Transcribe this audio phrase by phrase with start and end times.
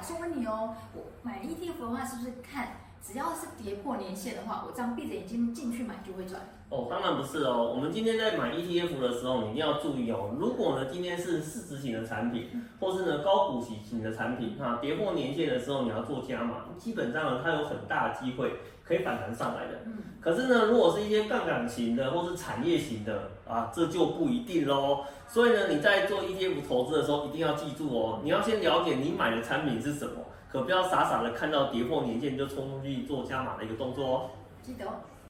[0.00, 2.68] 老师，我问你哦，我买 ETF 的话，是不是看
[3.02, 6.40] 只要是跌破年线的话，我这样闭着眼睛进去买就会赚？
[6.68, 7.72] 哦，当然不是哦。
[7.74, 10.30] 我们今天在买 ETF 的时候，你一定要注意哦。
[10.38, 18.52] 如果呢今天是市值型的产品，或是呢高股息型的产品，哈，跌破年线的时候你要做加码，基本上呢它有很大的机会
[18.84, 19.80] 可以反弹上来的。
[19.86, 19.98] 嗯。
[20.20, 25.04] 可是呢，如果是一些杠杆型的或是产业型的啊，这就不一定喽。
[25.26, 30.12] 所以呢，你在做 ETF 投资的时候，一定要记住哦，你要先了解你买的产品是什么，
[30.52, 34.30] 可不要傻傻的看到跌破年线就冲出去做加码的一个动作哦。
[34.62, 35.10] 记得。